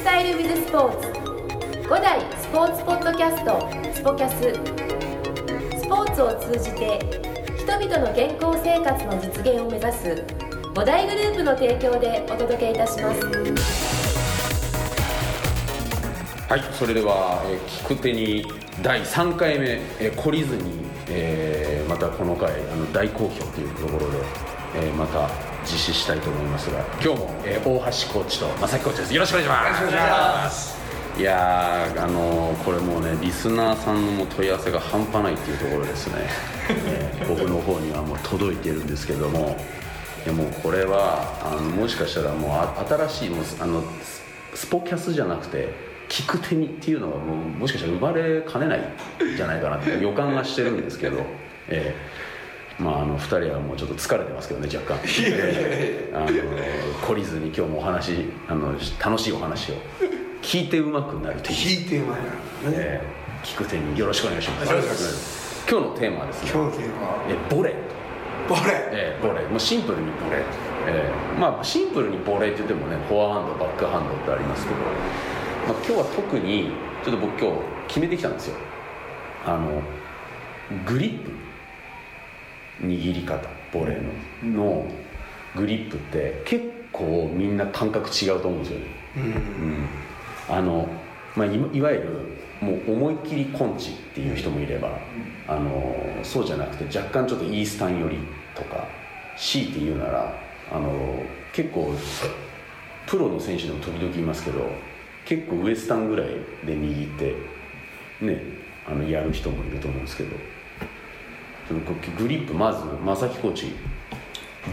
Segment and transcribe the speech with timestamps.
[0.00, 1.08] スタイルウィズスポーツ。
[1.86, 3.68] 5代スポーツポッドキャスト。
[3.92, 4.54] スポキャス。
[5.78, 6.98] スポーツを通じて
[7.58, 10.24] 人々の健康生活の実現を目指す。
[10.72, 13.20] 5大グループの提供でお届けいたします。
[16.48, 18.46] はい、それでは、えー、聞く手に
[18.80, 20.62] 第3回目、えー、懲りずに、
[21.10, 24.16] えー、またこの回あの大好評というところで、
[24.76, 26.80] えー、また実施したいと思いますが。
[27.02, 29.14] 今日も、えー、大橋コーチと正木コーチです。
[29.14, 29.80] よろしくお願いします。
[29.82, 30.80] よろしくお願いします
[31.18, 36.14] いやーあのーこれもうねリスナーさんの問い合わせが半端ないっていうところですね、
[36.86, 39.56] えー僕の方にはもう届いてるんですけども。
[40.24, 44.22] いやもうこれはあのもしかしたらもうあ新しいもうあのス
[44.54, 45.72] スポキャスじゃなくて
[46.10, 51.24] 聞く手にっていうのがもうもしかしたら生まれかねないんじゃないかなって予感がしてるんですけど、
[51.68, 52.29] えー
[52.80, 55.00] まああの2人はもうちょっと疲れてますけどね若干。
[56.14, 59.74] あの懲りずに今日もお話あの楽しいお話を。
[60.42, 62.20] 聞いてうまくなるテニス聞いてうまい
[62.64, 62.76] なね。
[62.76, 65.64] えー聞く手によろしくお願いします。
[65.66, 66.50] 今日のテーマはですね。
[66.52, 67.24] 今日のテーマは？
[67.26, 67.70] えボレ。
[67.70, 67.74] ー
[68.48, 68.60] ボレ。
[68.92, 69.40] えーボレ。
[69.46, 70.36] ーもうシンプルにボレ。
[70.36, 70.44] ー、
[70.88, 71.10] え。
[71.36, 74.84] ーまあシンプルにボレーって言ってもねフォアハンドバックハンドってありますけど、ま
[75.72, 76.70] あ、今日は特に
[77.02, 77.56] ちょっと僕今日
[77.88, 78.56] 決めてきたんですよ。
[79.46, 79.82] あの
[80.84, 81.30] グリップ
[82.82, 84.86] 握り方ボレーのの
[85.56, 88.86] グリップって結構みんな感覚違うと思うんですよね。
[89.16, 90.54] うん。
[90.56, 90.88] あの、
[91.36, 94.90] まあ、いいわゆるもう思いっきりコンチっていう人もいれば、
[95.48, 98.18] あのそうじゃなくて若干ちょっとイースタン寄り
[98.54, 98.86] とか
[99.36, 100.34] 強いて言うなら
[100.70, 101.94] あの結構
[103.06, 104.70] プロの選手でも時々いますけど
[105.24, 106.28] 結構ウエスタンぐらい
[106.64, 107.34] で握って
[108.20, 108.42] ね
[108.86, 110.36] あのやる人もいると思うんですけど
[111.74, 113.72] グリップまず正木コーチ。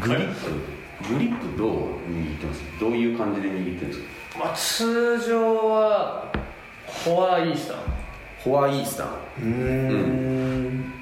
[0.02, 1.72] グリップ、グリップどう
[2.10, 2.62] 握ってます？
[2.80, 4.40] どういう感じで握ってるんですか？
[4.40, 6.32] まあ、通常は
[6.86, 7.78] フォアイースタン
[8.44, 10.94] フォアイースタンうーん。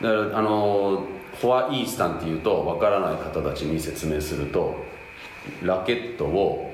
[0.00, 1.06] だからあの
[1.40, 4.76] フォアイースタンっていうとわからない方たちに説明すると
[5.62, 6.72] ラケットを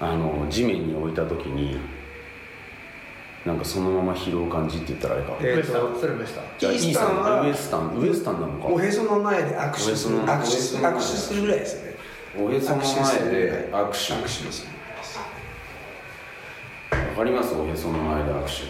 [0.00, 1.78] あの地面に置いた時に
[3.44, 6.44] なんかそのまま拾う感じって言ったらあれか、えーウエスタンそれウエスタン。
[6.58, 8.68] じゃあイースタンはウエスタンウエスタンなのか。
[8.68, 10.32] おへその前で握手する握手
[10.86, 11.96] 握手するぐらいですよね。
[12.40, 12.88] おへその前
[13.30, 14.28] で握手握手。
[14.28, 14.72] する
[17.10, 17.54] わかります？
[17.54, 18.64] おへその前で握手って。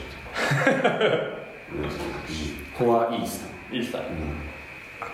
[2.76, 3.76] フォアイースタン。
[3.76, 4.02] イースタン。
[4.02, 4.04] 握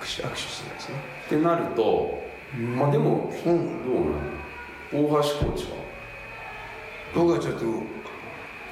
[0.00, 0.94] 手握手するんですね。
[1.26, 2.18] ってなると
[2.56, 5.08] まあでもうんどうなの？
[5.20, 5.72] 大橋コーチは？
[7.14, 7.64] 僕はちょっと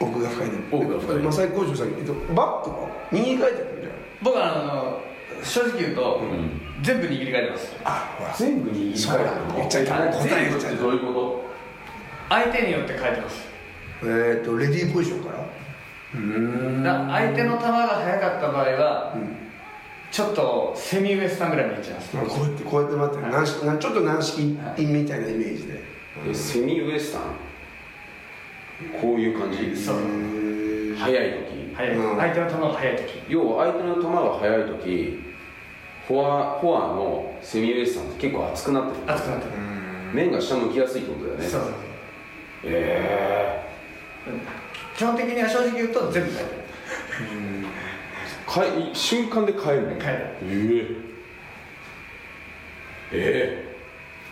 [0.01, 1.23] 奥が深いね奥が深い。
[1.23, 2.89] 正井工場さんえっとバッグは？
[3.13, 3.93] 握り替えてるんじゃん。
[4.23, 5.01] 僕はあの
[5.43, 6.61] 正直言うと、ん。
[6.83, 7.77] 全部握り替えてます。
[7.85, 8.35] あほら。
[8.35, 11.45] 全部にそうだ言っちゃいけない答え言っちゃいけないどういうこ
[12.29, 13.49] 相手によって変えてます。
[14.05, 15.39] えっとレディーポジションから？
[16.15, 16.83] うーん。
[16.83, 19.17] だ相手の球が速かった場合は、
[20.11, 22.17] ちょっとセミウエスタンぐらいにいっちゃいます。
[22.17, 23.31] まあこうやってこうやって待って。
[23.31, 25.75] 軟式なちょっと軟式みたいなイメージで。
[25.75, 25.81] と
[26.31, 27.23] えセミウエスタン？
[29.01, 29.97] こういう感じそう。
[30.97, 31.75] 速い時。
[31.75, 32.17] 速い、うん。
[32.17, 33.23] 相手の球が速い時。
[33.29, 34.09] 要は相手の球が
[34.39, 35.25] 速い時
[36.07, 39.13] フォアフォアのセミウエスタンって結構熱くなってる。
[39.13, 39.51] 熱くなってる、
[40.15, 41.47] 面が下向きやすいってことだよね。
[41.47, 41.63] そう。
[42.65, 43.67] え
[44.97, 46.63] 基本的には正直言うと全部変えてる
[48.49, 49.89] えかい瞬間で変えるの？
[50.01, 50.87] 変ええ
[53.13, 53.65] ええ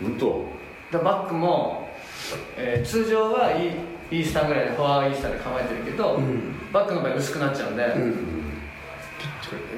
[0.01, 0.45] え本当。
[0.91, 1.89] だバックも、
[2.57, 3.71] えー通常はいい
[4.09, 6.71] イースタンぐらいでフォアイースタンで構えてるけど、ん。
[6.71, 8.13] バックの場合薄くなっちゃうんで、うん。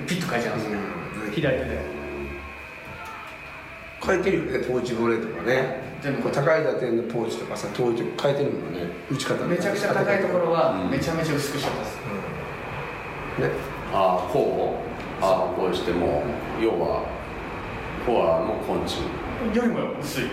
[0.07, 0.79] ピッと変えちゃうんですよ、
[1.25, 1.31] うん。
[1.31, 1.99] 左手で
[4.05, 5.81] 変えてるよねトーチボレーとかね。
[6.01, 6.21] 全部。
[6.23, 8.87] こう高い打点のポーチとかさトーチ変えてるもんね。
[9.11, 10.89] 打ち方めちゃくちゃ高いところはうん。
[10.89, 12.01] めちゃめちゃ薄くしちゃったんです、ね。
[13.93, 14.79] ああこ
[15.21, 15.23] う？
[15.23, 16.23] ああこうしても
[16.61, 17.03] 要は
[18.05, 18.99] フォアの昆虫
[19.55, 20.23] よりも薄い。
[20.23, 20.29] よ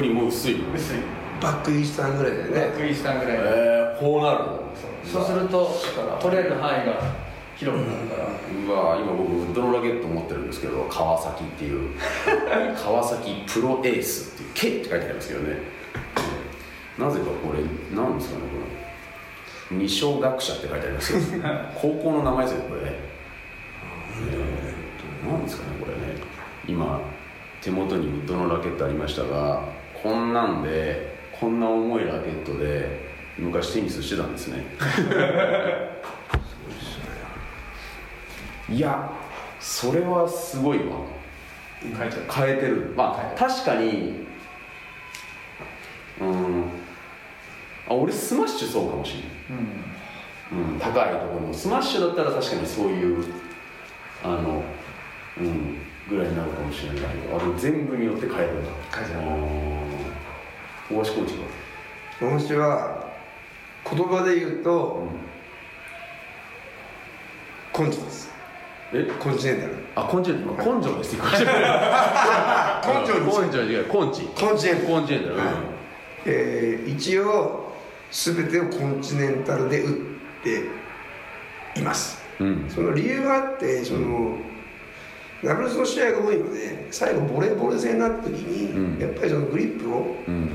[0.00, 0.64] りも薄い。
[0.74, 0.98] 薄い
[1.40, 2.60] バックイースタンぐらいだよね。
[2.60, 3.36] バックイースタンぐらい。
[3.38, 4.60] で、ええこうなるの？
[5.04, 5.70] そうすると
[6.20, 7.00] 取れる範囲が
[7.56, 11.90] 広くなるから、うわ今僕ウッドのラケット持ってるんですけど川崎っていう。
[12.76, 15.56] 川崎プロエースっていう K って書いてありますけどね。
[16.98, 18.42] なぜかこれなんですかね
[19.70, 19.76] これ。
[19.78, 21.44] 二小学者って書いてありますけど。
[21.80, 22.98] 高校の名前ですよこれね。
[24.28, 26.20] えーなんですかねこれね。
[26.66, 27.00] 今
[27.60, 29.62] 手元にウッドのラケットありましたが
[30.02, 31.09] こんなんで
[31.40, 34.62] こんな重いラケットで昔テニスしてたんですね。
[38.68, 39.10] いや
[39.58, 40.84] それはすごいわ。
[41.80, 42.92] 変えちゃう変えてる。
[42.94, 44.26] まあはい確かに
[46.20, 46.64] うん。
[47.88, 49.28] あ俺スマッシュそうかもしれない、
[50.52, 51.54] うん、高いところの。
[51.54, 53.24] スマッシュだったら確かにそういう
[54.22, 54.62] あの
[55.38, 55.78] うん
[56.08, 59.79] ぐらいになるかもしれないけどあれ全部によって変えるんだ変える
[60.90, 62.38] 大橋コーチは？
[62.38, 63.06] 私は
[63.88, 65.06] 言葉で言うと、
[67.78, 68.30] 根性です。
[68.92, 69.04] え？
[69.20, 71.30] コンチネンタルあ根性 根性ですよ根
[73.06, 75.46] 性根性違う根治コンチネンタルコンチネンタルはい。
[76.26, 77.70] えー一応
[78.10, 79.94] 全てをコンチネンタルで打っ
[80.42, 80.64] て
[81.78, 82.20] います。
[82.40, 82.66] うん。
[82.68, 84.36] その理由があってその、
[85.44, 89.00] ダブルスの試合が多いので最後ボレーボール戦になった時に、うん。
[89.00, 90.50] やっぱりそのグリップをうん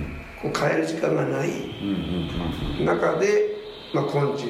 [0.52, 1.52] こう変える時間がないう
[1.84, 3.56] んうん中で、
[3.94, 4.46] まあ、コンチ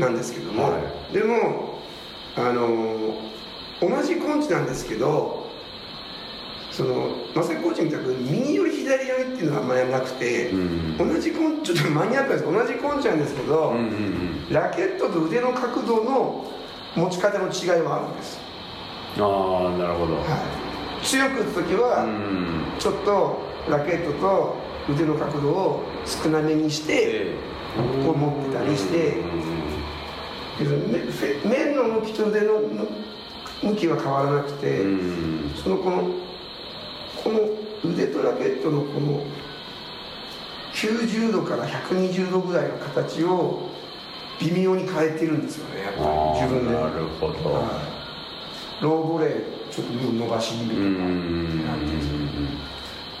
[0.00, 0.78] なんですけども、は
[1.12, 1.78] でも
[2.36, 3.14] あの
[3.80, 5.48] 同じコンチなんですけど
[6.70, 16.50] その正木コーチみたく右より左よりっていうのはあんまりなくて、うん同じコンちょっとマニアックです同じコンチなんですけど、うんうんうんラケットと腕の角度の
[16.96, 18.40] 持ち方の違いはあるんです、
[19.18, 20.14] ああなるほど。
[20.14, 20.22] は
[21.02, 22.64] い、強く打つ時うはん。
[22.78, 24.56] ちょっとラケットと
[24.88, 27.34] 腕の角度を少なめにして、で
[28.04, 29.22] こう持ってたりして。
[31.44, 32.54] 面の向きと腕の
[33.62, 34.82] 向きは変わらなくて、
[35.62, 36.02] そのこの
[37.22, 37.40] この
[37.84, 39.22] 腕とラケットのこの
[40.72, 43.68] 90度から120度ぐらいの形を
[44.40, 46.06] 微妙に変えてるんですよねやっぱり
[46.40, 46.74] 自分で。
[46.74, 47.52] なるほど。
[47.52, 47.82] は
[48.80, 48.82] い。
[48.82, 49.30] ローボレー
[49.70, 52.17] ちょっと伸ばし気味とかうんなんていうんですか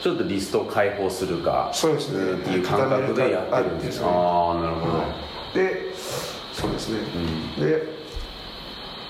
[0.08, 2.32] ちょっとリストを解放するかそうですね。
[2.32, 5.06] っていう感覚でやってるんです固めるかああなるほど、はい
[5.54, 5.94] で
[6.52, 6.98] そうですね、
[7.58, 7.64] うん。
[7.64, 7.82] で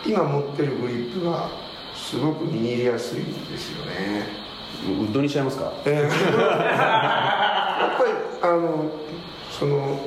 [0.05, 1.49] 今持ってるグリップが
[1.95, 4.27] すごく握りやすいんですよね。
[4.87, 5.73] ウッドにしちゃいますか？
[5.85, 5.95] えー。
[6.03, 6.11] やっ
[7.97, 8.13] ぱり
[8.43, 8.91] あの
[9.51, 10.01] その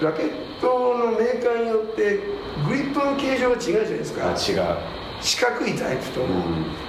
[0.00, 0.30] ラケッ
[0.60, 2.20] トのメーカーによって
[2.68, 4.28] グリップの形状が違うじゃないですか。
[4.28, 4.76] あ違う。
[5.20, 6.26] 四角いタイプと、ん。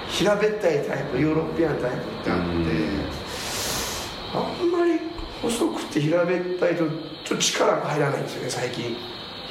[0.07, 2.43] 平べったいタイプヨーロピアンタイプってあって、
[4.37, 4.99] あんまり
[5.41, 6.89] 細くて平べったいとちょっ
[7.27, 8.95] と力が入らないんですよね最近。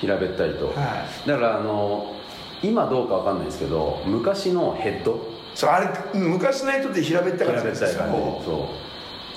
[0.00, 2.14] 平べったいと、はだからあの
[2.62, 5.18] 今どうかわかんないですけど昔のヘッド？
[5.54, 8.26] そうあれ昔の人って平べったかったんです平べったい感じ。
[8.26, 8.84] よそ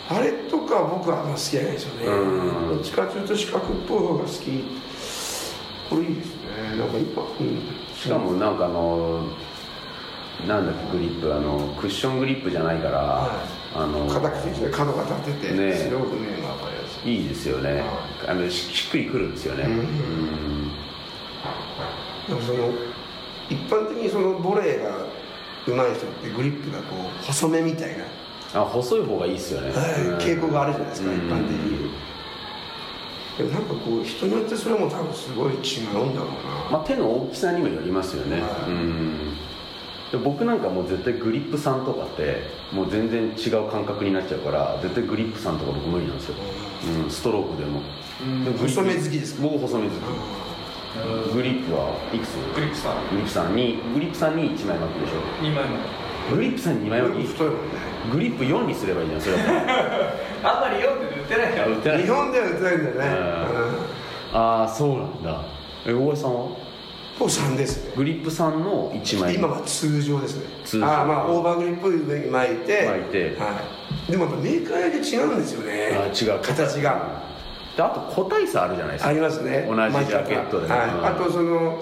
[0.09, 2.05] あれとか僕はあんま好きじゃないですよね。
[2.07, 2.69] うん。
[2.69, 4.63] どっちかというと四角っぽい方が好き。
[5.89, 6.77] これいいですね。
[6.77, 7.61] なんか今、うん、う
[7.93, 9.23] しかもなんかあの
[10.47, 11.33] なんだっけグリップ。
[11.33, 13.31] あのクッショングリップじゃないから、は
[13.79, 17.83] あの硬くてですね角が立ってて、ねすごくね分かりやすいいいですよね、
[18.27, 19.71] あのししっくりくるんですよね、うん。
[19.71, 20.71] うん。
[22.27, 22.71] でもその
[23.49, 25.05] 一般的にそのボレーが
[25.67, 28.05] 上手い人ってグリップがこう細めみたいな、
[28.61, 30.17] あ細い方がいいですよね、うん。
[30.17, 31.17] 傾向があるじゃないですか、うん。
[31.17, 31.91] 一般的に。
[33.37, 38.71] でもなんかこう人によってそれも多分すごい違うんだろうな、まあ、手の大きさにもよりますよね、はい。
[38.71, 39.36] うん
[40.11, 46.35] で僕なんかもう絶対グリップさんとかってもう全然違う感覚になっちゃうから絶対グリップさんとか僕無理なんですよ、
[47.03, 47.81] うん、ストロークでも。
[48.21, 48.45] うん。
[48.45, 49.41] でグリップ細め好きですか？
[49.43, 49.97] 僕細め好き。
[51.33, 52.35] グリップはいくつ？
[52.55, 52.95] グリップさん。
[53.11, 55.19] グリップさんにグリップさんに1枚巻くでしょ。
[55.43, 55.77] 2枚も
[56.33, 57.61] グリップさんに2枚巻き太いもんね。
[58.11, 59.61] グリップ4にすればいいじゃんそれだったら
[60.43, 61.65] あんまり読んで売ってないから。
[61.65, 62.01] あ売ってない。
[62.03, 63.01] 日本では売ってないんだよね、
[64.31, 65.43] ああそうなんだ。
[65.85, 66.66] え大橋さんは？
[67.19, 67.85] 僕3です。
[67.87, 69.35] ねグリップさんの1枚。
[69.35, 70.45] 今は通常ですね。
[70.63, 70.85] 通常。
[70.85, 72.87] ああまあオーバーグリップ上に巻いて。
[72.87, 73.35] 巻いて。
[73.39, 73.61] は
[74.07, 75.89] い、でもやっぱメーカーによって違うんですよね。
[75.93, 76.39] あ違う。
[76.41, 77.27] 形が。
[77.75, 79.09] であと個体差あるじゃないですか。
[79.09, 79.67] ありますね。
[79.67, 80.75] 同じラケットでね。
[80.75, 80.89] はい。
[80.89, 81.05] うん。
[81.05, 81.79] あとその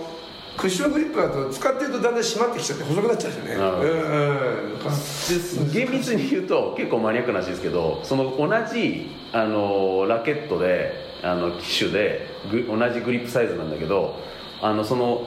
[0.57, 3.63] クッショングリップだと使ってるとだんだん締まってきちゃって細くなっちゃうんですよね
[5.65, 14.17] うん厳密に言うと結構マニアックな話ですけどその同じあのラケットであの機種でグ同じグリップサイズなんだけど
[14.61, 15.21] あのその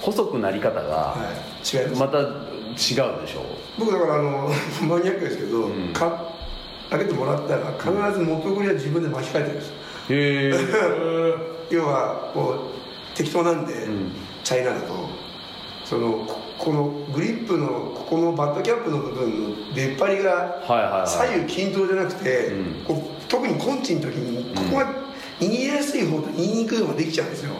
[0.00, 1.16] 細くなり方がは
[1.64, 1.76] い。
[1.76, 2.00] 違います。
[2.00, 2.26] また違う
[2.76, 3.44] でしょ
[3.78, 4.50] 僕だからあの
[4.86, 5.88] マニアックですけど、うん。
[5.92, 6.32] か
[6.90, 9.68] ラケットもらったら必ず元グリは自分で巻き替えてるんです。
[9.68, 9.74] よ
[10.10, 11.34] へえ
[11.74, 12.54] 要はこ
[13.14, 14.12] う適当なんで、ん。
[14.44, 14.94] チャイナだと。
[15.84, 16.84] そのここの
[17.14, 20.60] グリップのここのバットキャップの部分の出っ張りが
[21.06, 22.50] 左右均等じゃなくて、
[23.28, 24.92] 特にコンチの時にここが
[25.40, 27.52] 握りやすい方と握りにくい方ができちゃうんですよ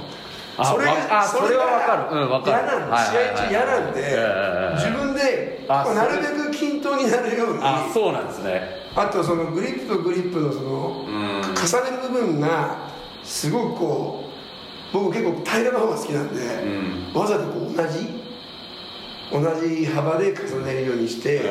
[0.58, 2.16] あわあそれはわかる。
[2.16, 2.64] うんわかる。
[2.64, 4.00] 嫌なん試合中嫌なんで、
[4.74, 7.60] 自分でなるべく均等になるように。
[7.62, 8.62] あそうなんですね。
[8.94, 11.42] あとそのグリップとグリップのそのうん。
[11.42, 12.88] 重ねる部分が
[13.22, 14.26] すごくこう
[14.92, 16.40] 僕結構平らな方が好きなんで、
[17.14, 18.24] うわざとこう同じ
[19.32, 21.42] 同じ幅で重ねるようにして、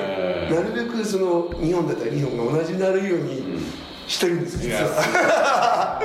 [0.49, 3.43] なるべくその2本だったら2本が同じになるように、
[4.07, 5.99] してるんです実は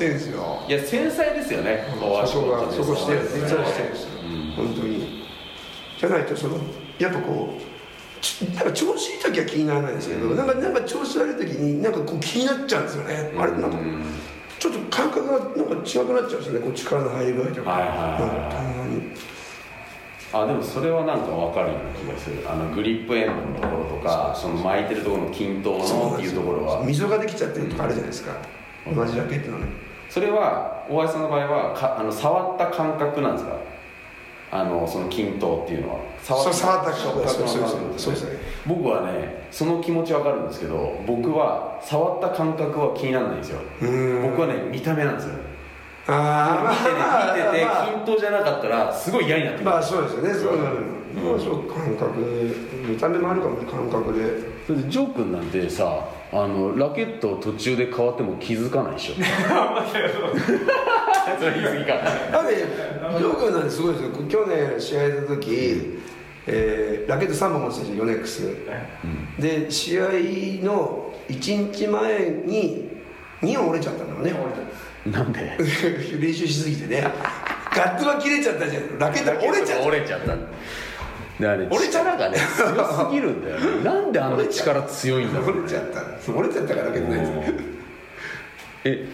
[0.00, 0.62] してるんですよ。
[0.66, 1.84] いや繊細ですよね。
[2.26, 4.66] そこがドそこしてる実はしてるんですよ、うん。
[4.72, 5.20] 本当に。
[5.98, 6.56] じゃないとその
[6.98, 7.60] やっぱこう
[8.22, 14.04] ちなんか調子いい時は気にならないですけど、なんかなんか調子悪い時になんかこう気になっちゃうんですよね、あれなんかうん
[14.58, 16.60] ちょっと感覚がなんか違くなっちゃうんですよね。
[16.60, 19.30] こう力の入り具合とか、はいはい
[20.32, 22.48] あでもそれはなんか分かるような気がする。
[22.48, 26.84] あのグリップエンドのところとかその巻いてるところの均等のっていうところは。
[26.84, 28.36] 溝ができちゃってるとかあるじゃないですか、
[28.86, 29.66] 同じラケットのね
[30.10, 33.56] それは大橋さんの場合はかあの触った感覚なんですか？
[34.52, 36.00] あのその均等っていうのは。
[36.20, 37.38] 触った感覚。
[37.96, 43.60] そうですね僕はねその気持ち分かるんですけど僕は触った感覚は気にならないんですよ。
[43.80, 44.22] うん。
[44.22, 45.34] 僕はね見た目なんですよ。
[46.08, 49.70] ああ見てて見ててまあ均等じゃなかったらすごい嫌になってくる。
[49.70, 50.34] まあそうですよね。
[50.34, 50.78] そうなる
[51.14, 52.20] まあそう感覚
[52.88, 54.20] 見た目もあるかもね感覚で。
[54.22, 59.14] だってジョー君なんてさあのラケット途中で変わっても気づかないでしょ。
[61.38, 61.94] それ言い過ぎか
[62.32, 64.10] だってジョー君なんてすごいですよ。
[64.28, 65.98] 去年試合やった時、
[66.46, 68.42] えーラケット3本持ってたじゃんヨネックス。
[69.38, 70.04] で試合
[70.64, 72.88] の1日前に
[73.42, 74.34] 2本折れちゃったんだろうね。
[75.06, 75.40] なんで？
[76.20, 77.06] 練習しすぎてね。
[77.74, 78.98] ガッツが切れちゃったじゃん。
[78.98, 79.86] ラケットが折れちゃった。
[79.86, 80.34] 折れちゃった
[81.40, 83.82] であれ折れちゃった力がね強すぎるんだよね。
[83.84, 87.32] なんであんな力強いんだろう、ね、折れちゃった折れちゃったからラケットないです
[88.84, 89.08] え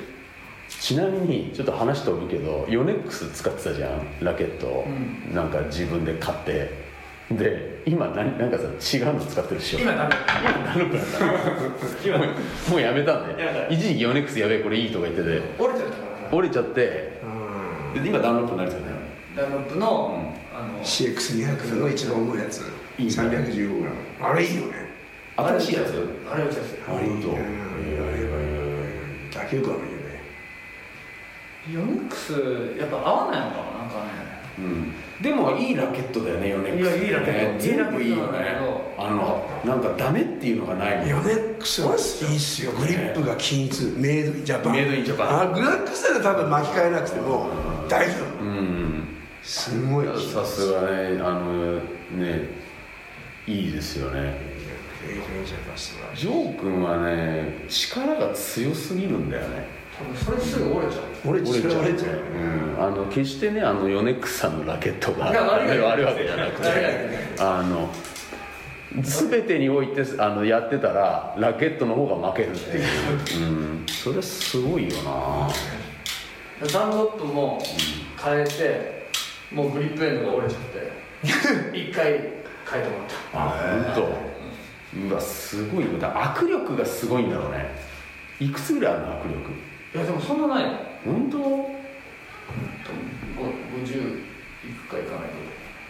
[0.69, 4.25] ちなみにちょっと話飛ぶけどヨネックス使ってたじゃん？
[4.25, 4.87] ラケットを、
[5.33, 6.85] なんか自分で買って。
[7.29, 9.81] で今何なんかさ違うの使ってるでしょ。
[9.81, 10.15] 今ダメ。
[10.41, 11.19] 今ダルプなんだ。
[12.05, 15.43] 今もうもうやめたんでやめた一時期ヨネックスやべえこれいいとか言ってて。
[15.59, 16.81] 折れちゃったから折れちゃって。
[17.95, 18.97] で今ダンロップになりそうだよ
[19.37, 20.26] ダンロップの
[20.83, 22.63] CX200 の一番重いやつ。
[22.99, 23.13] いいね。
[23.13, 23.89] 315g
[24.21, 24.87] あれいいよね。
[25.37, 25.93] 新しいやつ？
[26.33, 27.29] あれ打ちやすいあ本当。
[27.29, 29.31] うん。
[29.31, 30.21] 打球感もいいよね
[31.71, 32.33] ヨネックス
[32.79, 34.11] やっぱ合わないのかななんかね。
[34.59, 34.95] うん。
[35.23, 36.97] でもいいラケットだよねヨネックス。
[36.97, 37.61] いやいいラケット。
[37.63, 38.39] 全部いいよね。
[38.99, 42.73] あのなんかダメっていうのがないヨネックスはいいっすよ。
[42.73, 43.85] グリップが均一。
[43.97, 47.51] メイドインジャパンメイドインジャパンあグラックスで多分巻き替えなくても
[47.91, 48.45] 大丈夫。
[48.45, 48.96] うん
[49.47, 50.07] すごい。
[50.07, 52.49] さすがねあのね
[53.47, 54.57] いいですよね。
[56.17, 59.69] ジョー君はね力が強すぎるんだよね。
[60.15, 61.05] それすぐ折れちゃう。
[61.25, 61.83] 俺折れちゃう。
[61.83, 62.17] 折れちゃう。
[62.17, 66.69] うん、あの決してねあのヨネックスさんのラケットがいや悪い悪いわけじゃなくて
[67.39, 67.89] あの
[69.01, 72.85] 全てにおいてあのやってたらラケットの方が負けるっていう、
[73.43, 75.49] うん、それすごいよな。
[76.73, 77.63] ダンロップも
[78.21, 78.96] 変えて
[79.53, 80.63] もうグリップエンドが折れちゃっ
[81.73, 83.39] て一回変えてもらった。
[83.39, 83.49] あ
[83.95, 85.07] 本当。
[85.09, 85.85] うわすごい。
[85.85, 87.71] よだ握力がすごいんだろうね。
[88.41, 89.53] いくつぐらいあるの握力？
[89.95, 90.65] いやでもそんなない。
[90.65, 90.71] の
[91.05, 91.45] 本当ご
[93.85, 95.31] 50いくかいかない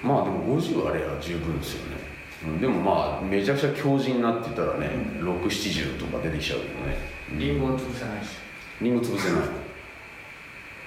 [0.02, 1.96] まあでも50あれば十分ですよね、
[2.44, 6.98] うん、でもまあめちゃくちゃ強靭なって言ったらね、670とか出てきちゃうけどね、
[7.30, 8.36] とリンゴを潰せないし。
[8.82, 9.40] リンゴ潰せない。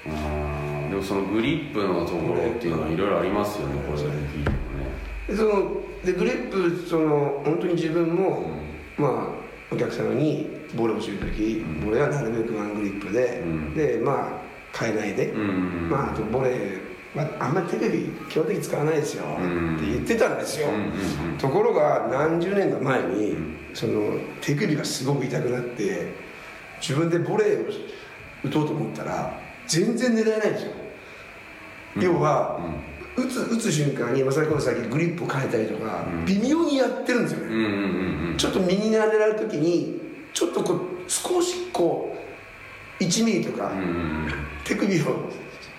[0.06, 0.49] う ん
[0.90, 4.60] でもそのグリップのところっていうのはいろいろありますよねこれだけ聞いてもね。
[5.28, 5.72] でその
[6.04, 8.50] でグリップその本当に自分も、
[8.98, 9.40] まあ
[9.72, 11.86] お客様にボールを教える時、うん。
[11.86, 13.76] ボレはなるべくワングリップで、うん。
[13.76, 14.42] でま
[14.74, 16.80] あ変えないで、うんまああとボレ
[17.16, 19.76] はあんまり手首基本的に使わないですよ、うん。
[19.78, 20.86] って言ってたんですよ、うんうんう
[21.36, 21.38] ん。
[21.38, 23.36] ところが何十年か前に、
[23.74, 26.14] その手首がすごく痛くなって
[26.82, 27.72] 自分でボレーを
[28.44, 30.72] 打とうと思ったら全然狙えないんですよ、
[31.98, 32.60] 要は、
[33.16, 36.26] 打つ打つ瞬間にまさにこの先グリップを変えたりとか、うん。
[36.26, 40.00] 微妙にやってるんですよね、ちょっと右側狙う時に
[40.34, 42.16] ちょっとこう少しこ
[43.00, 43.72] う1ミリとか、
[44.64, 45.30] 手首を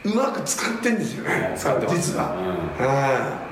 [0.05, 1.55] うまく使ってんですよね。
[1.57, 2.35] 使ってます実は、
[2.79, 2.87] うん。
[2.87, 3.50] はい。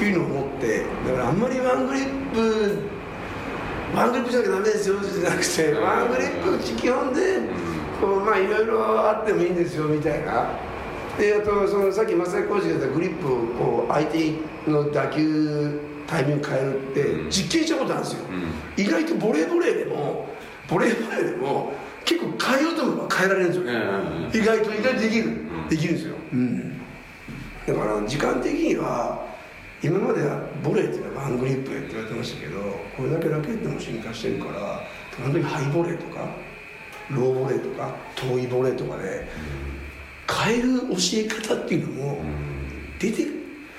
[0.00, 2.78] っていうのを思ってだからあんまりワングリップ
[3.94, 7.20] ワングリップじゃなきゃダメですよじゃなくてワングリップ基本で
[8.00, 10.48] こうまあいろいろあってもいいんですよみたいな
[11.20, 14.32] であとそのさっき正井コーチが言ったグリップを相手
[14.66, 17.30] の打球タイミング変えるってうん。
[17.30, 18.84] 実験したことあるんですよ、うん。
[18.84, 20.28] 意外とボレーボレーでも
[20.68, 21.72] ボレーボレーでも
[22.04, 25.68] 結構変えようと思えば変えられるんですよ、うん意外と意外とできる、ん。
[25.68, 26.16] できるんですよ、
[27.66, 29.26] だから時間的には
[29.82, 32.60] 今まではボレーっていうのはワングリップって言われてましたけど
[32.96, 34.82] これだけラケットも進化してるから
[35.22, 36.28] 本当にハイボレーとか
[37.10, 39.26] ローボレーとか遠いボレーとかで
[40.30, 42.18] 変える教え方っていうのも
[42.98, 43.26] 出て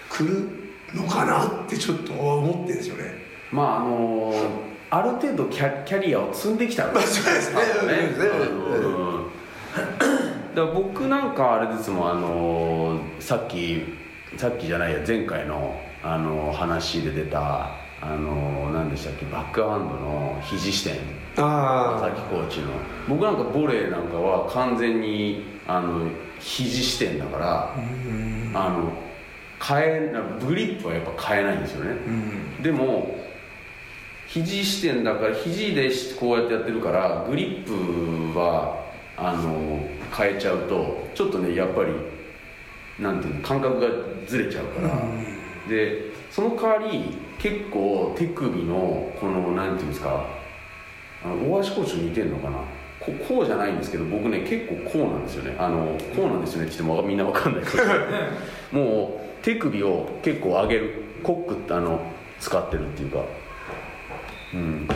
[0.09, 0.49] くる
[0.93, 3.13] のかなってちょっと思ってるんですよね。
[3.51, 4.33] まああの
[4.89, 7.57] ある程度キャキャリアを積んできたら、まあそうですね。
[10.53, 13.83] だから僕なんかあれですもんあのさっき
[14.35, 17.69] さっきじゃないや前回のあの話で出た
[18.01, 20.97] あの何でしたっけバックハンドの肘支点
[21.37, 22.67] あ佐々木コーチの。
[23.07, 26.09] 僕なんかボレーなんかは完全にあの
[26.41, 27.73] 肘支点だから
[28.53, 28.91] あの
[29.61, 30.13] 変え
[30.45, 31.95] グリップはやっぱ変えないんですよね、
[32.63, 33.15] でも
[34.27, 38.81] 肘支点だから肘でこうやってやってるからグリップは
[39.17, 39.85] あの
[40.17, 41.91] 変えちゃうとちょっとねやっぱり
[42.97, 43.87] なんていうの感覚が
[44.27, 45.01] ずれちゃうから、
[45.69, 50.25] でその代わり結構手首のこのなんていうんですか
[51.23, 52.57] 大橋コーチと似てるのかな
[53.03, 55.55] ここうじゃないんですけど僕ね結構こうなんですよね。
[55.57, 57.63] あのこうなんですよねって言ってもみんなわかんない。
[57.65, 57.77] け
[58.73, 60.93] どもう手首を結構上げる
[61.23, 61.99] コックってあの
[62.39, 63.19] 使ってるっていうか。
[64.53, 64.87] うん。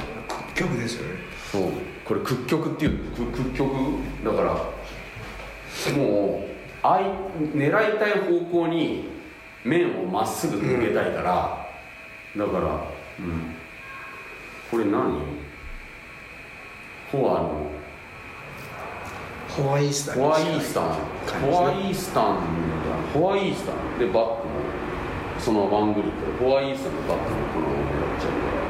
[0.54, 1.16] 曲ですよね。
[1.52, 1.62] そう。
[2.06, 3.70] これ屈曲っていう屈屈曲？
[4.24, 4.54] だから
[5.98, 7.04] もうあい
[7.58, 9.10] 狙いたい方向に
[9.64, 11.68] 面をまっすぐ向けたいから、
[12.38, 12.66] だから、
[13.20, 13.56] うん、
[14.70, 15.46] これ何？
[17.12, 17.75] フォアの
[19.56, 22.42] フォアイースタンフォアイースタンフォアイースタン
[23.14, 24.54] フォアイースタンでバックも
[25.40, 28.66] そのワングリップフォアイースタンのバックもこのままやっちゃうから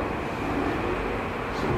[1.58, 1.70] そう。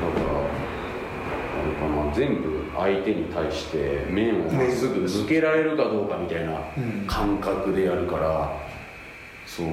[0.00, 6.60] だからあれかな全部相手に対して面をまっすぐ抜けられるかどうかみたいな
[7.06, 8.50] 感覚でやるから、
[9.46, 9.66] そう。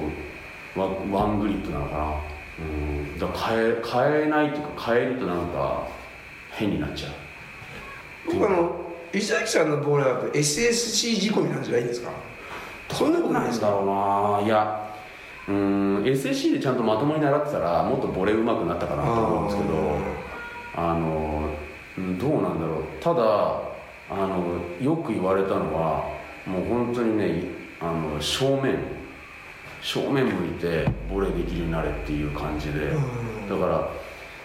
[0.76, 2.14] ワワングリップなのかな。
[2.60, 3.18] うん。
[3.18, 5.88] だから変え変えないっていうか変えるとなんか
[6.52, 7.12] 変になっちゃう。
[8.32, 8.76] 僕あの
[9.12, 12.10] 石崎さんのボールは SSC 仕込みなんじゃないんですか？
[12.90, 13.66] そんなことないですか？
[13.68, 13.86] だろう
[14.40, 14.46] な。
[14.46, 14.90] いや
[15.48, 19.96] うーん SSC でちゃんとまともに習ってたらもっとボレー上手くなったかなと思うんですけど
[20.76, 21.48] あの
[21.96, 22.82] うんどうなんだろう。
[23.02, 23.22] ただ
[24.10, 26.04] あのよく言われたのは
[26.46, 27.42] もう本当にね
[27.80, 28.78] あの正面
[29.82, 32.90] 正面向いてボレーできるようになれっていう感じで。
[33.48, 33.88] だから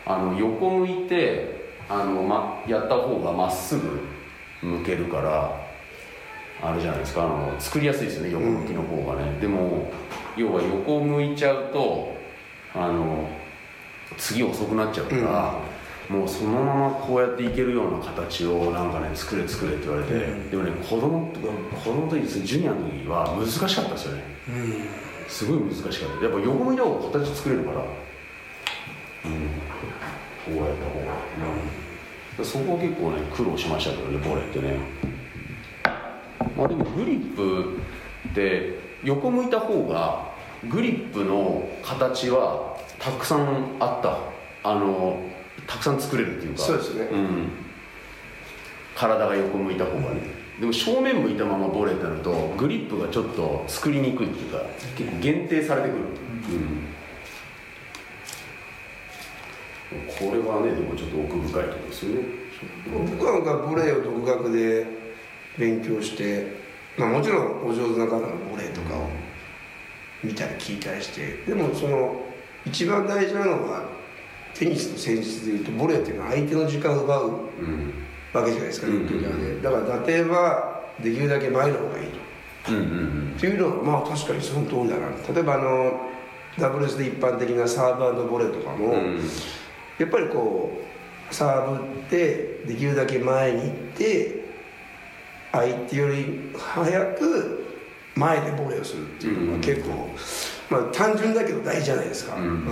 [0.06, 4.02] あの横向いてあの、ま、やった方がまっすぐ
[4.62, 5.62] 向けるから
[6.62, 7.24] あれじゃないですか。
[7.24, 9.92] あの作りやすいですよね横向きの方がね、でも
[10.38, 12.16] 要は横向いちゃうと
[12.74, 13.28] あの
[14.18, 15.60] 次遅くなっちゃうから、
[16.10, 20.14] もうそのままこうやっていけるような形をなんかね作れ作れって言われて、
[20.50, 24.24] でもね子供とか子供の時ジュニアの時は難しかったですよね。
[25.28, 26.24] すごい難しかった。
[26.24, 27.78] やっぱ横向いた方が形作れるから。
[27.78, 27.84] うん。
[30.46, 31.63] こうやった方が、うん、
[32.42, 34.78] そこは結構ね苦労しましたけどねボレーってね。
[36.56, 37.78] まあでもグリップ
[38.30, 40.32] って横向いた方が
[40.70, 44.18] グリップの形はたくさんあった。
[44.66, 45.22] あの
[45.68, 46.62] たくさん作れるっていうか。
[46.62, 47.02] そうですね。
[47.12, 47.50] うん、
[48.96, 50.44] 体が横向いた方がね。
[50.60, 54.60] でも正面向いたままボレーってなるとグリップがちょっと作りにくいっていうか
[54.96, 56.88] 結構限定されてくる、うん、
[60.20, 62.22] これはねでもちょっと奥深いところですよね。
[63.18, 64.86] 僕はなんかボレーを独学で
[65.58, 66.56] 勉強して、
[66.98, 69.10] まあ、もちろんお上手な方のボレーとかを
[70.24, 72.16] 見たり聞いたりしてでもその
[72.66, 73.84] 一番大事なのは
[74.54, 77.94] テニスの戦術でいうとボレーっていうのは相手の時間を奪ううん
[78.34, 79.06] わけじゃないですか、うん。
[79.06, 82.08] ねだから打点はできるだけ前の方がいい
[82.66, 82.72] と。
[82.72, 83.34] うんうん。
[83.38, 85.10] っていうのはまあ確かにその通りだな。
[85.34, 86.00] 例えばあの
[86.58, 89.20] ダブルスで一般的なサーブボレーとかも、うん
[90.00, 90.72] やっぱりこ
[91.32, 94.44] うサーブってできるだけ前に行って
[95.52, 97.64] 相手より早く
[98.16, 100.10] 前でボレーをするっていうのが結構、
[100.70, 102.64] まあ単純だけど大事じゃないですか、うん。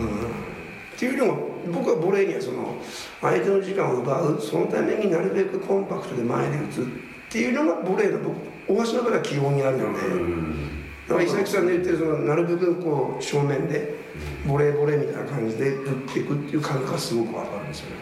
[0.96, 2.76] っていうのも僕はボレーにはその
[3.22, 6.86] 相手の時間を奪うそのためになるべくコンパクトで前で打つっ
[7.30, 10.86] ていうのがボレーの僕大橋の場合は基本にあるので、うん。
[11.08, 14.01] だから伊崎さんの言ってるそのなるべくこう正面で
[14.48, 17.96] ボレーボレーみたいな感じで打っていくっていう感覚がすごくわかるんですよね。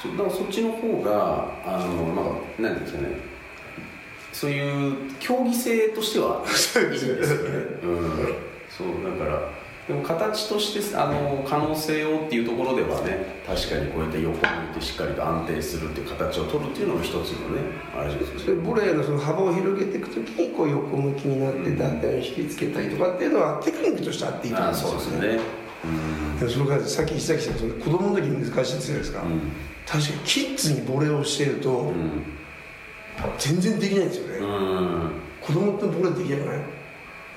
[0.00, 2.22] そうだからそっちの方があのま
[2.58, 3.32] あなんていうんですかね。
[4.32, 7.22] そういう競技性としてはいいですよね、
[7.82, 8.34] うん、
[8.68, 9.48] そうだから
[9.86, 17.62] でも形としてあの可能性をっていうところではね確かにこうやって横向いてしっかりと安定するっていう形を取るっていうのも一つのね
[17.94, 18.62] あれですよね。
[18.62, 26.48] ボレーのその幅を広げていくときにこう横向きになって打点を引きつけたりとかっていうのはテクニックとしてあっていいと思あうんですよそうですねうん。
[26.50, 29.52] それからさっき石崎さん子供の時に難しいって言ってたじゃないですか、うん。
[29.86, 31.94] 確かにキッズにボレーをしてるとうん
[33.38, 35.10] 全然できないんですよね、うん。
[35.40, 36.60] 子供ってボレーできなくない。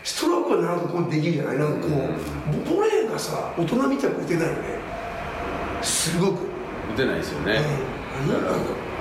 [0.03, 1.57] ストロークはなんかこうできるじゃない？
[1.57, 4.59] なんかこう、ボレーがさ大人みたいに打てないよね。
[5.81, 6.45] すごく。
[6.93, 7.59] 打てないですよね、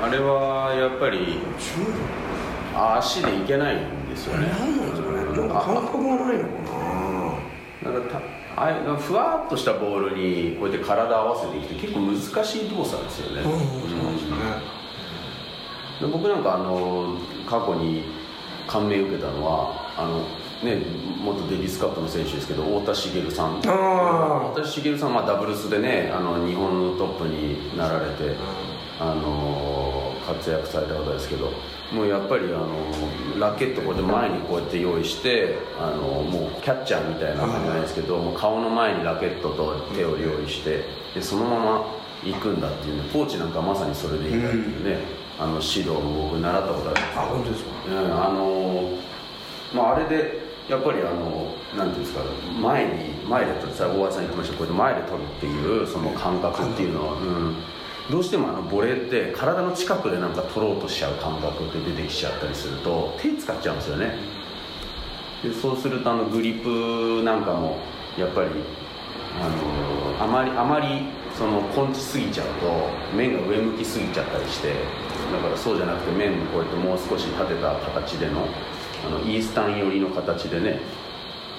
[0.02, 1.38] あれはやっぱり
[2.74, 4.48] 足でいけないんですよね。
[4.58, 5.16] 何なんですかね。
[5.18, 7.23] なんか感覚がないのかな
[7.84, 8.18] なんかた
[8.56, 13.42] ああふわっとしたボールにこうやって体合わせていくって結構難しい動作ですよね、
[16.00, 18.04] 僕なんかあの過去に
[18.66, 20.20] 感銘を受けたのはあの
[20.62, 20.82] ね
[21.22, 23.60] 元デビスカップの選手ですけど太田茂さん。
[23.66, 28.34] あ太田茂さんはまあダブルスでねあの日本のトップになられて、
[28.98, 29.83] あの
[30.26, 31.50] 活躍された方ですけど。
[31.92, 40.82] もうやっぱりあのラケットこうやって前にこうやって用意してあのもうキャッチャーみたいな感じないですけど、もう顔の前にラケットと手を用意して
[41.14, 41.84] でそのまま
[42.24, 44.98] 行くんだっていうねコーチなんかまさにそれでいいんだっていうね、
[45.38, 47.70] あの指導も僕習ったことあるんですけどあ本当ですか？
[47.86, 48.90] うん、あの
[49.74, 52.24] まああれでやっぱりあのなんていうんですか
[52.60, 57.56] 前に前で大和さん言ってましたこうやって前で取るっていうその感覚っていうのは、うん、
[58.10, 64.14] どうしてもあのボレーって体の近くでなんか取ろうとしちゃう感覚って出てきちゃったりすると手使っちゃうんですよね。
[65.42, 67.78] でそうするとあのグリップなんかも
[68.18, 68.48] やっぱり
[69.40, 74.68] あのあまりあまりその根治すぎちゃうと面が上向きすぎちゃったりして
[75.32, 78.46] だからそうじゃなくて面こうやってもう少し立てた形での
[79.06, 80.80] あのイースタン寄りの形でね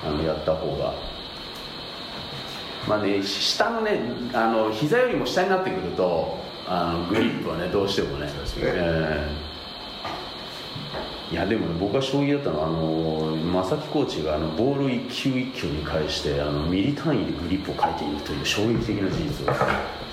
[0.04, 0.94] あのやった方が
[2.88, 4.00] まあね下のね
[4.34, 8.28] あの膝よりも下になってくるとあのグリップはねどうしてもね
[11.32, 19.52] いやでもね僕が衝撃だったのはあの正木コーチがあのボール一球一球に返してあのミリ単位でグリップを変えていくという衝撃的な事実を。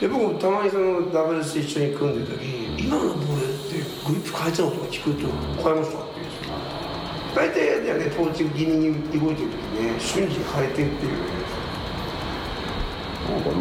[0.01, 3.75] で僕もたまにそのダブルス一緒に組んでる時今のボールって
[4.09, 5.29] グリップ変えちゃうとか聞くと
[5.63, 6.55] 変えましたって言うんですよ。
[7.35, 11.42] 大体だよねトーチ気味に動いてる時ね瞬時に変えてっていう
[13.33, 13.57] なんかね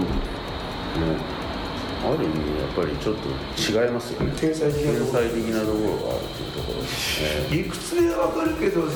[2.03, 4.34] ある意味やっぱりちょっと違いますよね。
[4.36, 7.47] 天才的な天とこ才的なところがあるというところですね。
[7.57, 8.89] 理屈でわかるけど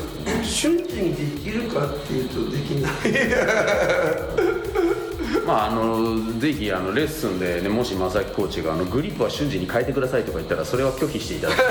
[0.43, 2.91] 瞬時にできるかっていうとできない。
[5.45, 11.57] まああのぜひあのレッスンで、ね、もし正木コーチがあのグリップは瞬時に変えてくださいとか言ったらそれは拒否していただい。
[11.57, 11.63] て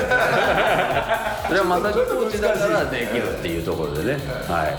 [1.49, 4.21] それは正木コーチだからできるっていうところでね。
[4.47, 4.77] はい。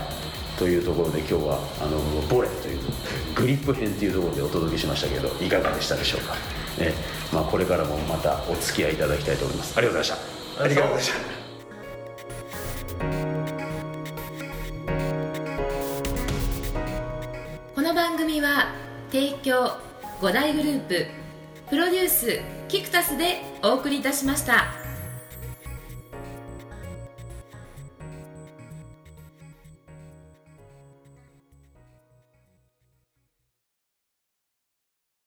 [0.58, 2.78] というところで今日はあのボレという
[3.36, 6.34] グリップ編っていうところでお届けしましたけどいかがでしたでしょうか、
[6.78, 6.92] え
[7.32, 9.76] まあ、これからもまたお付き合いいただきたいと思います。
[9.76, 10.64] ありがとうございました。
[10.64, 11.36] ありがとうございました。
[17.74, 18.74] この番組は
[19.12, 19.76] 提供
[20.20, 21.06] 5大グループ
[21.68, 24.85] プロデュースキクタスでお送りいたしました。